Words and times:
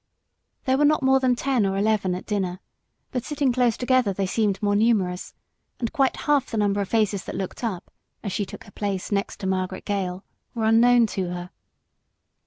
There 0.65 0.79
were 0.79 0.83
not 0.85 1.03
more 1.03 1.19
than 1.19 1.35
ten 1.35 1.63
or 1.63 1.77
eleven 1.77 2.15
at 2.15 2.25
dinner, 2.25 2.59
but 3.11 3.23
sitting 3.23 3.53
close 3.53 3.77
together 3.77 4.13
they 4.13 4.25
seemed 4.25 4.59
more 4.59 4.75
numerous, 4.75 5.35
and 5.79 5.93
quite 5.93 6.17
half 6.25 6.47
the 6.47 6.57
number 6.57 6.81
of 6.81 6.89
faces 6.89 7.23
that 7.25 7.35
looked 7.35 7.63
up 7.63 7.91
as 8.23 8.31
she 8.31 8.43
took 8.43 8.63
her 8.63 8.71
place 8.71 9.11
next 9.11 9.37
to 9.41 9.45
Margaret 9.45 9.85
Gale, 9.85 10.23
were 10.55 10.65
unknown 10.65 11.05
to 11.13 11.29
her. 11.29 11.51